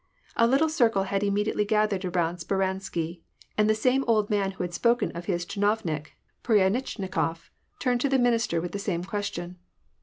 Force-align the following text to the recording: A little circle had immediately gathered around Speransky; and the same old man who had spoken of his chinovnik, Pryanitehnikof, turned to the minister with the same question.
A 0.35 0.47
little 0.47 0.67
circle 0.67 1.03
had 1.03 1.21
immediately 1.23 1.63
gathered 1.63 2.03
around 2.03 2.37
Speransky; 2.39 3.21
and 3.55 3.69
the 3.69 3.75
same 3.75 4.03
old 4.07 4.31
man 4.31 4.49
who 4.53 4.63
had 4.63 4.73
spoken 4.73 5.11
of 5.11 5.25
his 5.25 5.45
chinovnik, 5.45 6.17
Pryanitehnikof, 6.43 7.51
turned 7.77 8.01
to 8.01 8.09
the 8.09 8.17
minister 8.17 8.59
with 8.59 8.71
the 8.71 8.79
same 8.79 9.03
question. 9.03 9.59